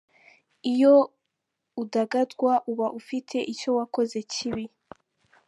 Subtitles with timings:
[0.71, 0.93] Iyo
[1.83, 4.65] udagadwa uba ufitee icyo wakoze kibi